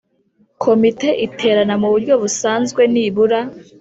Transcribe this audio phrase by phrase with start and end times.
[0.63, 3.39] Komite iterana mu buryo busanzwe nibura